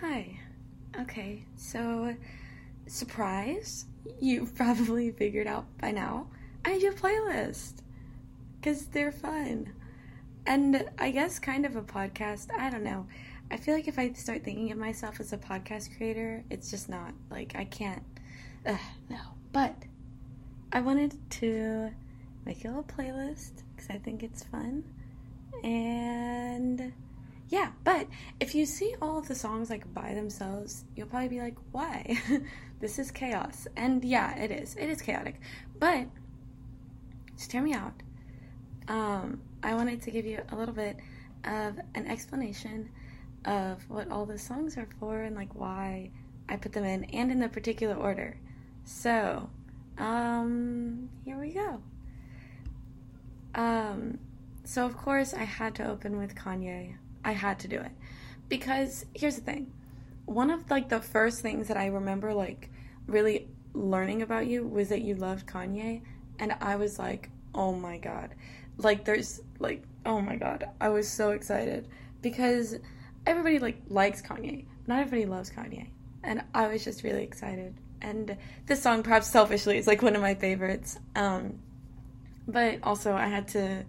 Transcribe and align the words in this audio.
Hi. 0.00 0.38
Okay, 1.00 1.44
so 1.56 2.14
surprise, 2.86 3.86
you've 4.20 4.54
probably 4.54 5.10
figured 5.10 5.46
out 5.46 5.64
by 5.78 5.90
now. 5.90 6.26
I 6.66 6.78
do 6.78 6.90
a 6.90 6.92
playlist 6.92 7.76
because 8.60 8.84
they're 8.86 9.10
fun. 9.10 9.72
And 10.44 10.88
I 10.98 11.10
guess 11.10 11.38
kind 11.38 11.64
of 11.64 11.76
a 11.76 11.82
podcast. 11.82 12.52
I 12.54 12.68
don't 12.68 12.84
know. 12.84 13.06
I 13.50 13.56
feel 13.56 13.74
like 13.74 13.88
if 13.88 13.98
I 13.98 14.12
start 14.12 14.44
thinking 14.44 14.70
of 14.70 14.76
myself 14.76 15.18
as 15.18 15.32
a 15.32 15.38
podcast 15.38 15.96
creator, 15.96 16.44
it's 16.50 16.70
just 16.70 16.90
not. 16.90 17.14
Like, 17.30 17.54
I 17.56 17.64
can't. 17.64 18.02
Ugh, 18.66 18.78
no. 19.08 19.20
But 19.52 19.76
I 20.72 20.80
wanted 20.80 21.16
to 21.40 21.90
make 22.44 22.64
a 22.66 22.68
little 22.68 22.84
playlist 22.84 23.62
because 23.74 23.88
I 23.88 23.96
think 23.96 24.22
it's 24.22 24.44
fun. 24.44 24.84
And 25.64 26.92
yeah, 27.48 27.70
but 27.84 28.08
if 28.40 28.54
you 28.54 28.66
see 28.66 28.94
all 29.00 29.18
of 29.18 29.28
the 29.28 29.34
songs 29.34 29.70
like 29.70 29.92
by 29.94 30.14
themselves, 30.14 30.84
you'll 30.96 31.06
probably 31.06 31.28
be 31.28 31.40
like, 31.40 31.56
why? 31.72 32.18
this 32.80 32.98
is 32.98 33.10
chaos. 33.10 33.68
And 33.76 34.04
yeah, 34.04 34.36
it 34.36 34.50
is. 34.50 34.74
It 34.76 34.88
is 34.88 35.00
chaotic. 35.00 35.40
But 35.78 36.06
just 37.36 37.52
hear 37.52 37.62
me 37.62 37.72
out. 37.72 37.94
Um, 38.88 39.42
I 39.62 39.74
wanted 39.74 40.02
to 40.02 40.10
give 40.10 40.26
you 40.26 40.40
a 40.50 40.56
little 40.56 40.74
bit 40.74 40.96
of 41.44 41.78
an 41.94 42.06
explanation 42.06 42.88
of 43.44 43.88
what 43.88 44.10
all 44.10 44.26
the 44.26 44.38
songs 44.38 44.76
are 44.76 44.88
for 44.98 45.22
and 45.22 45.36
like 45.36 45.54
why 45.54 46.10
I 46.48 46.56
put 46.56 46.72
them 46.72 46.84
in 46.84 47.04
and 47.04 47.30
in 47.30 47.38
the 47.38 47.48
particular 47.48 47.94
order. 47.94 48.38
So, 48.84 49.48
um, 49.98 51.08
here 51.24 51.38
we 51.38 51.50
go. 51.50 51.80
Um, 53.54 54.18
so 54.64 54.84
of 54.84 54.96
course 54.96 55.32
I 55.32 55.44
had 55.44 55.74
to 55.76 55.88
open 55.88 56.18
with 56.18 56.34
Kanye. 56.34 56.96
I 57.26 57.32
had 57.32 57.58
to 57.58 57.68
do 57.68 57.80
it. 57.80 57.90
Because 58.48 59.04
here's 59.12 59.34
the 59.34 59.42
thing. 59.42 59.72
One 60.24 60.50
of 60.50 60.70
like 60.70 60.88
the 60.88 61.00
first 61.00 61.42
things 61.42 61.68
that 61.68 61.76
I 61.76 61.86
remember 61.86 62.32
like 62.32 62.70
really 63.06 63.48
learning 63.74 64.22
about 64.22 64.46
you 64.46 64.66
was 64.66 64.88
that 64.88 65.02
you 65.02 65.16
loved 65.16 65.46
Kanye 65.46 66.02
and 66.38 66.54
I 66.60 66.76
was 66.76 66.98
like, 66.98 67.30
"Oh 67.54 67.72
my 67.72 67.98
god." 67.98 68.34
Like 68.78 69.04
there's 69.04 69.42
like, 69.58 69.82
"Oh 70.04 70.20
my 70.20 70.36
god." 70.36 70.68
I 70.80 70.88
was 70.88 71.08
so 71.08 71.30
excited 71.30 71.88
because 72.22 72.76
everybody 73.26 73.58
like 73.58 73.82
likes 73.88 74.22
Kanye. 74.22 74.66
Not 74.86 75.00
everybody 75.00 75.26
loves 75.26 75.50
Kanye. 75.50 75.88
And 76.22 76.42
I 76.54 76.68
was 76.68 76.84
just 76.84 77.02
really 77.02 77.24
excited. 77.24 77.74
And 78.00 78.36
this 78.66 78.82
song 78.82 79.02
perhaps 79.02 79.26
selfishly 79.26 79.78
is 79.78 79.86
like 79.88 80.02
one 80.02 80.14
of 80.14 80.22
my 80.22 80.34
favorites. 80.34 80.98
Um 81.16 81.58
but 82.46 82.78
also 82.84 83.14
I 83.14 83.26
had 83.26 83.48
to 83.48 83.84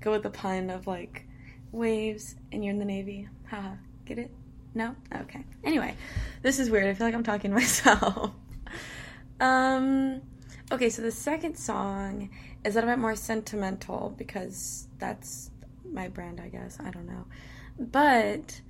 go 0.00 0.10
with 0.10 0.24
the 0.24 0.30
pun 0.30 0.70
of 0.70 0.88
like 0.88 1.26
waves 1.72 2.36
and 2.52 2.64
you're 2.64 2.72
in 2.72 2.78
the 2.78 2.84
Navy. 2.84 3.28
Haha. 3.48 3.74
Get 4.04 4.18
it? 4.18 4.30
No? 4.74 4.94
Okay. 5.14 5.44
Anyway, 5.64 5.96
this 6.42 6.58
is 6.58 6.70
weird. 6.70 6.86
I 6.86 6.94
feel 6.94 7.06
like 7.06 7.14
I'm 7.14 7.22
talking 7.22 7.50
to 7.50 7.56
myself. 7.56 8.32
um 9.40 10.20
okay, 10.72 10.90
so 10.90 11.02
the 11.02 11.10
second 11.10 11.56
song 11.56 12.30
is 12.64 12.74
a 12.74 12.78
little 12.78 12.90
bit 12.90 12.98
more 12.98 13.16
sentimental 13.16 14.14
because 14.16 14.86
that's 14.98 15.50
my 15.84 16.08
brand, 16.08 16.40
I 16.40 16.48
guess. 16.48 16.78
I 16.80 16.90
don't 16.90 17.06
know. 17.06 17.26
But 17.78 18.60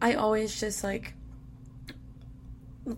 I 0.00 0.14
always 0.14 0.58
just 0.58 0.82
like 0.82 1.14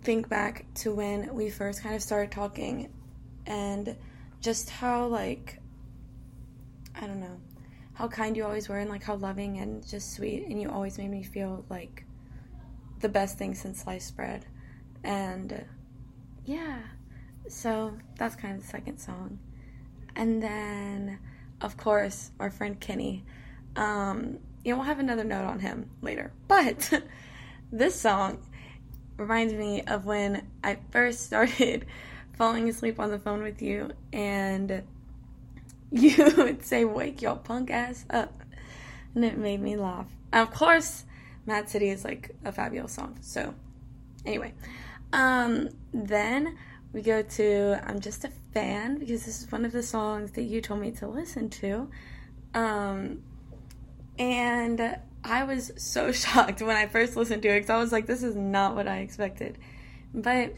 think 0.02 0.28
back 0.28 0.64
to 0.74 0.94
when 0.94 1.34
we 1.34 1.50
first 1.50 1.82
kind 1.82 1.94
of 1.94 2.02
started 2.02 2.30
talking 2.30 2.90
and 3.46 3.96
just 4.40 4.70
how 4.70 5.06
like 5.06 5.60
I 6.94 7.06
don't 7.06 7.20
know 7.20 7.38
how 7.94 8.08
kind 8.08 8.36
you 8.36 8.44
always 8.44 8.68
were 8.68 8.78
and 8.78 8.90
like 8.90 9.02
how 9.02 9.14
loving 9.14 9.58
and 9.58 9.86
just 9.86 10.14
sweet 10.14 10.46
and 10.46 10.60
you 10.60 10.70
always 10.70 10.98
made 10.98 11.10
me 11.10 11.22
feel 11.22 11.64
like 11.68 12.04
the 13.00 13.08
best 13.08 13.38
thing 13.38 13.54
since 13.54 13.82
sliced 13.82 14.16
bread. 14.16 14.46
And 15.02 15.64
yeah 16.44 16.78
so 17.48 17.96
that's 18.16 18.36
kind 18.36 18.56
of 18.56 18.62
the 18.62 18.68
second 18.68 18.98
song. 18.98 19.38
And 20.16 20.42
then 20.42 21.18
of 21.60 21.76
course 21.76 22.30
our 22.40 22.50
friend 22.50 22.78
kenny. 22.78 23.24
Um 23.76 24.38
you 24.64 24.72
know 24.72 24.78
we'll 24.78 24.86
have 24.86 24.98
another 24.98 25.24
note 25.24 25.44
on 25.44 25.60
him 25.60 25.90
later. 26.02 26.32
But 26.48 26.90
this 27.72 28.00
song 28.00 28.38
reminds 29.16 29.52
me 29.52 29.82
of 29.82 30.06
when 30.06 30.46
i 30.62 30.76
first 30.90 31.20
started 31.26 31.86
falling 32.36 32.68
asleep 32.68 32.98
on 32.98 33.10
the 33.10 33.18
phone 33.18 33.42
with 33.42 33.62
you 33.62 33.90
and 34.12 34.82
you 36.02 36.32
would 36.36 36.64
say, 36.64 36.84
Wake 36.84 37.22
your 37.22 37.36
punk 37.36 37.70
ass 37.70 38.04
up. 38.10 38.42
And 39.14 39.24
it 39.24 39.38
made 39.38 39.60
me 39.60 39.76
laugh. 39.76 40.08
And 40.32 40.42
of 40.42 40.52
course, 40.52 41.04
Mad 41.46 41.68
City 41.68 41.88
is 41.88 42.04
like 42.04 42.34
a 42.44 42.50
fabulous 42.50 42.94
song. 42.94 43.16
So, 43.20 43.54
anyway, 44.26 44.54
um, 45.12 45.68
then 45.92 46.58
we 46.92 47.00
go 47.00 47.22
to 47.22 47.78
I'm 47.84 48.00
Just 48.00 48.24
a 48.24 48.32
Fan 48.52 48.98
because 48.98 49.24
this 49.24 49.42
is 49.42 49.52
one 49.52 49.64
of 49.64 49.70
the 49.70 49.84
songs 49.84 50.32
that 50.32 50.42
you 50.42 50.60
told 50.60 50.80
me 50.80 50.90
to 50.92 51.06
listen 51.06 51.48
to. 51.50 51.88
Um, 52.54 53.22
and 54.18 54.98
I 55.22 55.44
was 55.44 55.70
so 55.76 56.10
shocked 56.12 56.60
when 56.60 56.76
I 56.76 56.88
first 56.88 57.16
listened 57.16 57.42
to 57.42 57.50
it 57.50 57.60
because 57.60 57.70
I 57.70 57.78
was 57.78 57.92
like, 57.92 58.06
this 58.06 58.24
is 58.24 58.34
not 58.34 58.74
what 58.74 58.88
I 58.88 58.98
expected. 58.98 59.58
But 60.12 60.54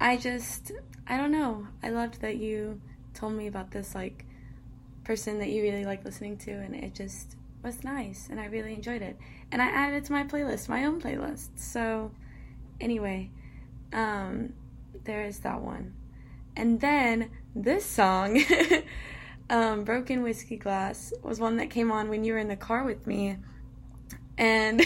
I 0.00 0.16
just, 0.16 0.72
I 1.06 1.18
don't 1.18 1.30
know. 1.30 1.66
I 1.82 1.90
loved 1.90 2.22
that 2.22 2.38
you 2.38 2.80
told 3.12 3.34
me 3.34 3.46
about 3.46 3.70
this, 3.70 3.94
like, 3.94 4.24
person 5.10 5.40
that 5.40 5.48
you 5.48 5.60
really 5.60 5.84
like 5.84 6.04
listening 6.04 6.36
to, 6.36 6.52
and 6.52 6.72
it 6.72 6.94
just 6.94 7.34
was 7.64 7.82
nice, 7.82 8.28
and 8.30 8.38
I 8.38 8.44
really 8.44 8.72
enjoyed 8.74 9.02
it. 9.02 9.16
And 9.50 9.60
I 9.60 9.66
added 9.66 9.96
it 9.96 10.04
to 10.04 10.12
my 10.12 10.22
playlist, 10.22 10.68
my 10.68 10.84
own 10.84 11.00
playlist. 11.00 11.48
So, 11.56 12.12
anyway, 12.80 13.28
um, 13.92 14.52
there 15.02 15.24
is 15.24 15.40
that 15.40 15.62
one. 15.62 15.94
And 16.54 16.80
then 16.80 17.32
this 17.56 17.84
song, 17.84 18.40
um, 19.50 19.82
Broken 19.82 20.22
Whiskey 20.22 20.56
Glass, 20.56 21.12
was 21.24 21.40
one 21.40 21.56
that 21.56 21.70
came 21.70 21.90
on 21.90 22.08
when 22.08 22.22
you 22.22 22.34
were 22.34 22.38
in 22.38 22.46
the 22.46 22.54
car 22.54 22.84
with 22.84 23.04
me. 23.04 23.36
And 24.38 24.80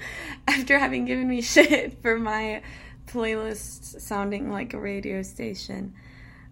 after 0.46 0.78
having 0.78 1.06
given 1.06 1.26
me 1.26 1.40
shit 1.54 2.02
for 2.02 2.18
my 2.18 2.60
playlist 3.06 3.98
sounding 4.02 4.52
like 4.52 4.74
a 4.74 4.78
radio 4.78 5.22
station, 5.22 5.94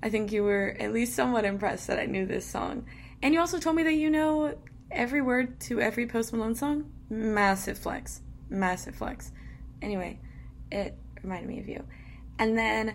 I 0.02 0.08
think 0.08 0.32
you 0.32 0.44
were 0.44 0.74
at 0.80 0.94
least 0.94 1.14
somewhat 1.14 1.44
impressed 1.44 1.88
that 1.88 1.98
I 1.98 2.06
knew 2.06 2.24
this 2.24 2.46
song. 2.46 2.86
And 3.22 3.34
you 3.34 3.40
also 3.40 3.58
told 3.58 3.76
me 3.76 3.82
that 3.82 3.94
you 3.94 4.10
know 4.10 4.56
every 4.90 5.20
word 5.20 5.60
to 5.60 5.80
every 5.80 6.06
Post 6.06 6.32
Malone 6.32 6.54
song. 6.54 6.90
Massive 7.10 7.78
flex. 7.78 8.20
Massive 8.48 8.94
flex. 8.94 9.32
Anyway, 9.82 10.20
it 10.70 10.96
reminded 11.22 11.48
me 11.48 11.60
of 11.60 11.68
you. 11.68 11.84
And 12.38 12.56
then 12.56 12.94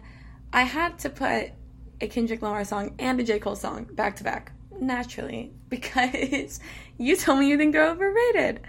I 0.52 0.64
had 0.64 1.00
to 1.00 1.10
put 1.10 1.52
a 2.00 2.08
Kendrick 2.08 2.42
Lamar 2.42 2.64
song 2.64 2.96
and 3.00 3.20
a 3.20 3.24
J. 3.24 3.40
Cole 3.40 3.56
song 3.56 3.86
back 3.86 4.16
to 4.18 4.24
back, 4.24 4.52
naturally, 4.80 5.52
because 5.70 6.60
you 6.98 7.16
told 7.16 7.40
me 7.40 7.50
you 7.50 7.58
think 7.58 7.74
they're 7.74 7.90
overrated. 7.90 8.62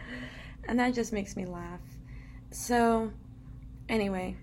And 0.66 0.78
that 0.78 0.94
just 0.94 1.12
makes 1.12 1.36
me 1.36 1.44
laugh. 1.44 1.80
So, 2.50 3.12
anyway, 3.88 4.36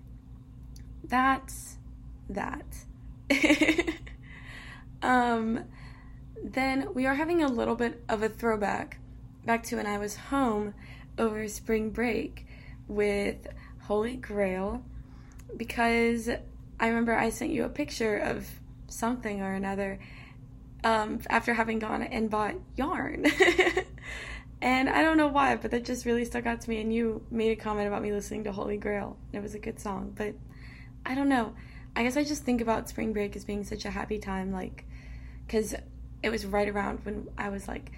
that's 1.04 1.76
that. 2.28 2.64
um, 5.02 5.64
then 6.52 6.92
we 6.94 7.06
are 7.06 7.14
having 7.14 7.42
a 7.42 7.48
little 7.48 7.74
bit 7.74 8.02
of 8.08 8.22
a 8.22 8.28
throwback 8.28 8.98
back 9.44 9.62
to 9.64 9.76
when 9.76 9.86
I 9.86 9.98
was 9.98 10.16
home 10.16 10.74
over 11.18 11.46
spring 11.48 11.90
break 11.90 12.46
with 12.88 13.46
Holy 13.82 14.16
Grail 14.16 14.84
because 15.56 16.28
I 16.28 16.88
remember 16.88 17.14
I 17.14 17.30
sent 17.30 17.52
you 17.52 17.64
a 17.64 17.68
picture 17.68 18.16
of 18.16 18.48
something 18.88 19.40
or 19.40 19.52
another 19.52 19.98
um, 20.84 21.20
after 21.28 21.54
having 21.54 21.78
gone 21.78 22.02
and 22.02 22.28
bought 22.28 22.54
yarn. 22.76 23.26
and 24.62 24.88
I 24.88 25.02
don't 25.02 25.16
know 25.16 25.28
why, 25.28 25.56
but 25.56 25.70
that 25.70 25.84
just 25.84 26.04
really 26.06 26.24
stuck 26.24 26.46
out 26.46 26.60
to 26.62 26.70
me. 26.70 26.80
And 26.80 26.92
you 26.92 27.24
made 27.30 27.52
a 27.52 27.60
comment 27.60 27.88
about 27.88 28.02
me 28.02 28.12
listening 28.12 28.44
to 28.44 28.52
Holy 28.52 28.76
Grail. 28.76 29.16
It 29.32 29.40
was 29.40 29.54
a 29.54 29.58
good 29.58 29.80
song, 29.80 30.12
but 30.14 30.34
I 31.06 31.14
don't 31.14 31.28
know. 31.28 31.54
I 31.94 32.02
guess 32.02 32.16
I 32.16 32.24
just 32.24 32.44
think 32.44 32.60
about 32.60 32.88
spring 32.88 33.12
break 33.12 33.36
as 33.36 33.44
being 33.44 33.64
such 33.64 33.84
a 33.84 33.90
happy 33.90 34.18
time, 34.18 34.50
like, 34.52 34.84
because 35.46 35.74
it 36.22 36.30
was 36.30 36.46
right 36.46 36.68
around 36.68 37.00
when 37.04 37.28
I 37.36 37.48
was 37.48 37.68
like, 37.68 37.92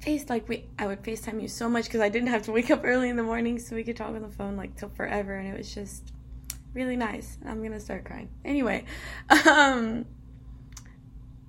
face 0.00 0.28
like 0.28 0.48
we 0.48 0.64
I 0.78 0.86
would 0.86 1.02
FaceTime 1.02 1.40
you 1.42 1.48
so 1.48 1.68
much 1.68 1.84
because 1.84 2.00
I 2.00 2.08
didn't 2.08 2.28
have 2.28 2.44
to 2.44 2.52
wake 2.52 2.70
up 2.70 2.82
early 2.84 3.08
in 3.08 3.16
the 3.16 3.22
morning 3.22 3.58
so 3.58 3.74
we 3.74 3.84
could 3.84 3.96
talk 3.96 4.08
on 4.08 4.22
the 4.22 4.28
phone 4.28 4.56
like 4.56 4.76
till 4.76 4.90
forever 4.90 5.34
and 5.34 5.48
it 5.48 5.58
was 5.58 5.74
just 5.74 6.12
really 6.74 6.96
nice. 6.96 7.38
I'm 7.44 7.62
gonna 7.62 7.80
start 7.80 8.04
crying. 8.04 8.28
Anyway, 8.44 8.84
um 9.46 10.06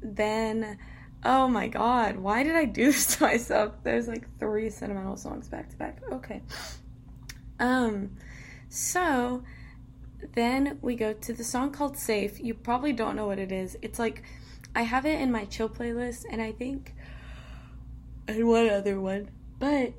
then 0.02 0.78
oh 1.24 1.48
my 1.48 1.68
god, 1.68 2.18
why 2.18 2.44
did 2.44 2.56
I 2.56 2.66
do 2.66 2.86
this 2.92 3.18
to 3.18 3.24
myself? 3.24 3.74
There's 3.84 4.08
like 4.08 4.26
three 4.40 4.70
sentimental 4.70 5.18
songs 5.18 5.48
back 5.48 5.70
to 5.70 5.78
back. 5.78 6.02
Okay. 6.12 6.42
Um 7.60 8.16
so 8.70 9.44
then 10.34 10.80
we 10.81 10.96
go 10.96 11.14
to 11.14 11.34
the 11.34 11.44
song 11.44 11.72
called 11.72 11.98
Safe. 11.98 12.40
You 12.40 12.54
probably 12.54 12.94
don't 12.94 13.16
know 13.16 13.28
what 13.28 13.40
it 13.40 13.52
is. 13.52 13.78
It's 13.81 14.00
like 14.00 14.24
I 14.75 14.83
have 14.83 15.06
it 15.06 15.19
in 15.19 15.31
my 15.31 15.45
chill 15.45 15.69
playlist, 15.69 16.25
and 16.30 16.42
I 16.42 16.51
think 16.51 16.94
and 18.27 18.48
one 18.48 18.69
other 18.69 19.00
one, 19.01 19.30
but 19.57 19.94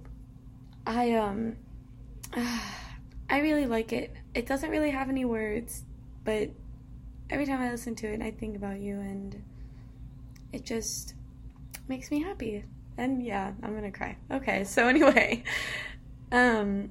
I 0.86 1.12
um 1.12 1.56
I 2.36 3.40
really 3.40 3.66
like 3.66 3.92
it. 3.92 4.14
It 4.34 4.46
doesn't 4.46 4.70
really 4.70 4.90
have 4.90 5.08
any 5.08 5.24
words, 5.24 5.84
but 6.24 6.50
every 7.28 7.46
time 7.46 7.60
I 7.60 7.70
listen 7.70 7.94
to 7.96 8.06
it, 8.06 8.22
I 8.22 8.30
think 8.30 8.56
about 8.56 8.80
you, 8.80 8.98
and 9.00 9.42
it 10.52 10.64
just 10.64 11.14
makes 11.88 12.10
me 12.10 12.22
happy. 12.22 12.64
And 12.96 13.24
yeah, 13.24 13.52
I'm 13.62 13.74
gonna 13.74 13.92
cry. 13.92 14.16
Okay, 14.30 14.64
so 14.74 14.88
anyway, 14.88 15.42
um, 16.32 16.90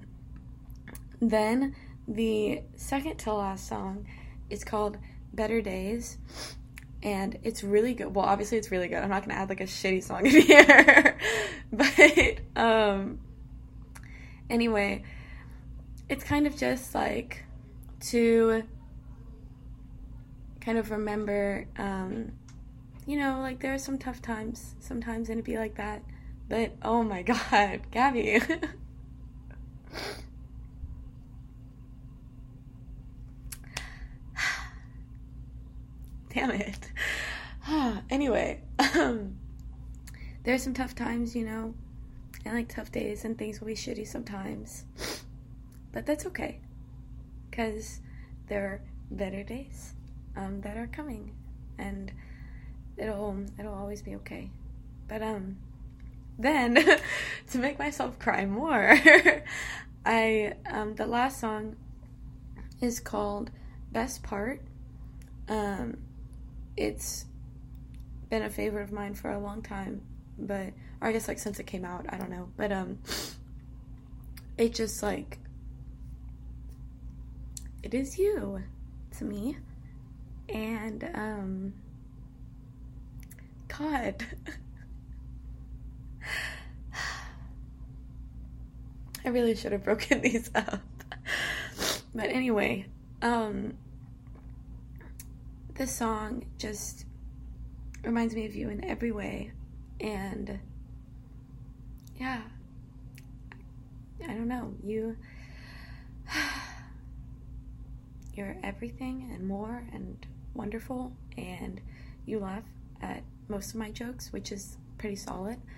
then 1.22 1.76
the 2.08 2.64
second 2.76 3.18
to 3.20 3.34
last 3.34 3.68
song 3.68 4.08
is 4.50 4.64
called 4.64 4.98
Better 5.34 5.62
Days, 5.62 6.18
and 7.02 7.38
it's 7.44 7.64
really 7.64 7.94
good. 7.94 8.14
Well, 8.14 8.26
obviously, 8.26 8.58
it's 8.58 8.72
really 8.72 8.88
good. 8.88 8.98
I'm 8.98 9.10
not 9.10 9.26
gonna 9.26 9.40
add 9.40 9.50
like 9.50 9.62
a 9.62 9.66
shitty 9.66 10.04
song 10.04 10.26
in 10.26 10.42
here, 10.42 11.18
but 11.72 12.40
um, 12.56 13.20
anyway, 14.50 15.04
it's 16.10 16.24
kind 16.24 16.48
of 16.48 16.58
just 16.58 16.94
like 16.94 17.44
to 18.12 18.64
kind 20.62 20.78
of 20.78 20.92
remember, 20.92 21.68
um, 21.78 22.32
you 23.06 23.18
know, 23.18 23.40
like 23.40 23.60
there 23.60 23.74
are 23.74 23.80
some 23.80 23.98
tough 23.98 24.22
times 24.22 24.76
sometimes, 24.80 25.30
and 25.30 25.38
it'd 25.38 25.46
be 25.46 25.58
like 25.58 25.76
that. 25.76 26.04
But 26.48 26.74
oh 26.82 27.04
my 27.04 27.22
god, 27.52 27.82
Gabby. 27.92 28.42
Damn 36.34 36.52
it. 36.52 36.92
anyway, 38.10 38.62
um, 38.96 39.36
there 40.44 40.54
are 40.54 40.60
some 40.60 40.74
tough 40.74 40.94
times, 40.94 41.36
you 41.36 41.44
know, 41.44 41.74
and 42.46 42.56
like 42.56 42.70
tough 42.70 42.92
days, 42.92 43.26
and 43.26 43.38
things 43.38 43.60
will 43.60 43.68
be 43.68 43.74
shitty 43.74 44.08
sometimes. 44.08 44.86
But 45.92 46.06
that's 46.06 46.28
okay, 46.28 46.60
because 47.50 48.00
there 48.48 48.66
are 48.66 48.82
better 49.10 49.44
days 49.44 49.94
um, 50.38 50.62
that 50.62 50.78
are 50.78 50.88
coming, 50.88 51.34
and 51.80 52.12
it'll 52.96 53.36
it'll 53.58 53.74
always 53.74 54.04
be 54.04 54.16
okay. 54.18 54.52
But 55.08 55.24
um, 55.24 55.58
then 56.38 56.76
to 57.52 57.58
make 57.58 57.80
myself 57.80 58.20
cry 58.20 58.46
more, 58.46 59.00
I 60.06 60.54
um, 60.70 60.94
the 60.94 61.08
last 61.08 61.40
song 61.40 61.76
is 62.82 63.00
called 63.00 63.50
"Best 63.92 64.22
Part." 64.22 64.62
Um, 65.48 65.98
it's 66.80 67.26
been 68.30 68.44
a 68.44 68.50
favorite 68.50 68.84
of 68.84 68.92
mine 68.92 69.14
for 69.14 69.32
a 69.32 69.38
long 69.38 69.62
time, 69.62 70.02
but 70.38 70.72
or 71.02 71.10
I 71.10 71.12
guess 71.12 71.28
like 71.28 71.40
since 71.40 71.60
it 71.60 71.68
came 71.68 71.84
out, 71.84 72.06
I 72.10 72.18
don't 72.18 72.30
know, 72.30 72.50
but 72.56 72.72
um, 72.72 73.00
it 74.58 74.74
just 74.74 75.04
like 75.04 75.40
it 77.84 77.94
is 77.94 78.18
you 78.18 78.64
to 79.18 79.26
me, 79.26 79.58
and 80.48 81.04
um, 81.14 81.74
God. 83.68 84.26
I 89.26 89.30
really 89.30 89.54
should 89.54 89.74
have 89.74 89.84
broken 89.84 90.22
these 90.24 90.50
up. 90.56 90.80
But 92.16 92.30
anyway, 92.30 92.86
um, 93.22 93.74
this 95.80 95.96
song 95.96 96.44
just 96.58 97.06
reminds 98.04 98.36
me 98.36 98.46
of 98.46 98.54
you 98.54 98.68
in 98.68 98.84
every 98.84 99.14
way. 99.14 99.54
And 100.02 100.60
yeah, 102.18 102.42
I 104.22 104.34
don't 104.34 104.50
know. 104.50 104.74
You, 104.84 105.16
you're 108.34 108.58
everything 108.62 109.32
and 109.34 109.48
more 109.48 109.82
and 109.94 110.28
wonderful. 110.54 111.14
And 111.38 111.80
you 112.26 112.40
laugh 112.40 112.66
at 113.02 113.24
most 113.48 113.70
of 113.70 113.76
my 113.78 113.90
jokes, 113.90 114.34
which 114.34 114.52
is 114.52 114.78
pretty 114.98 115.16
solid. 115.16 115.60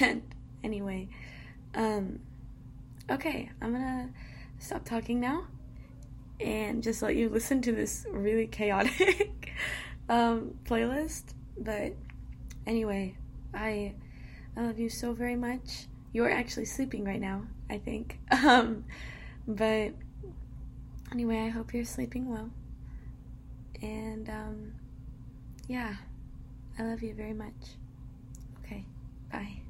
And 0.00 0.22
anyway, 0.64 1.08
um, 1.74 2.20
okay, 3.10 3.50
I'm 3.60 3.72
gonna 3.72 4.10
stop 4.58 4.84
talking 4.84 5.20
now 5.20 5.46
and 6.40 6.82
just 6.82 7.02
let 7.02 7.16
you 7.16 7.28
listen 7.28 7.62
to 7.62 7.72
this 7.72 8.06
really 8.10 8.46
chaotic 8.46 9.52
um, 10.08 10.58
playlist. 10.64 11.24
But 11.58 11.94
anyway, 12.66 13.16
I 13.54 13.94
I 14.56 14.62
love 14.62 14.78
you 14.78 14.88
so 14.88 15.12
very 15.12 15.36
much. 15.36 15.86
You're 16.12 16.30
actually 16.30 16.64
sleeping 16.64 17.04
right 17.04 17.20
now, 17.20 17.42
I 17.70 17.78
think. 17.78 18.18
Um, 18.44 18.84
but 19.48 19.92
anyway, 21.12 21.38
I 21.38 21.48
hope 21.48 21.72
you're 21.72 21.84
sleeping 21.84 22.28
well. 22.28 22.50
And 23.80 24.28
um, 24.28 24.72
yeah, 25.68 25.94
I 26.78 26.82
love 26.82 27.02
you 27.02 27.14
very 27.14 27.32
much. 27.32 27.54
Okay, 28.64 28.84
bye. 29.30 29.65